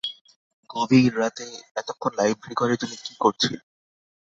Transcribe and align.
গভীর 0.69 1.11
রাতে 1.19 1.45
এতক্ষণ 1.75 2.11
লাইব্রেরি 2.19 2.55
ঘরে 2.57 2.75
তুমি 2.81 2.95
কী 3.05 3.13
করছিলে? 3.19 3.57